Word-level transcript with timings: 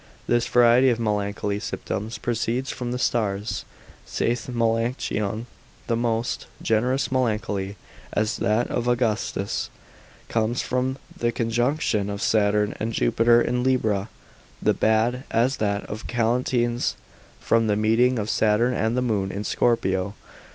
This 0.25 0.47
variety 0.47 0.89
of 0.89 0.99
melancholy 0.99 1.59
symptoms 1.59 2.17
proceeds 2.17 2.71
from 2.71 2.91
the 2.91 2.97
stars, 2.97 3.65
saith 4.03 4.49
Melancthon: 4.49 5.45
the 5.85 5.95
most 5.95 6.47
generous 6.59 7.11
melancholy, 7.11 7.75
as 8.11 8.37
that 8.37 8.67
of 8.69 8.87
Augustus, 8.87 9.69
comes 10.27 10.63
from 10.63 10.97
the 11.15 11.31
conjunction 11.31 12.09
of 12.09 12.19
Saturn 12.19 12.73
and 12.79 12.93
Jupiter 12.93 13.43
in 13.43 13.61
Libra: 13.61 14.09
the 14.59 14.73
bad, 14.73 15.21
as 15.29 15.57
that 15.57 15.83
of 15.83 16.07
Catiline's, 16.07 16.95
from 17.39 17.67
the 17.67 17.75
meeting 17.75 18.17
of 18.17 18.27
Saturn 18.27 18.73
and 18.73 18.97
the 18.97 19.03
moon 19.03 19.31
in 19.31 19.43
Scorpio. 19.43 20.15